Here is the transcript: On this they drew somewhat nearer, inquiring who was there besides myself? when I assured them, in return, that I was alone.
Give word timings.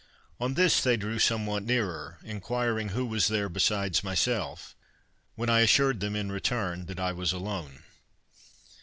On 0.39 0.55
this 0.55 0.81
they 0.81 0.97
drew 0.97 1.19
somewhat 1.19 1.61
nearer, 1.61 2.17
inquiring 2.23 2.89
who 2.89 3.05
was 3.05 3.27
there 3.27 3.49
besides 3.49 4.03
myself? 4.03 4.75
when 5.35 5.47
I 5.47 5.59
assured 5.59 5.99
them, 5.99 6.15
in 6.15 6.31
return, 6.31 6.87
that 6.87 6.99
I 6.99 7.11
was 7.11 7.31
alone. 7.31 7.83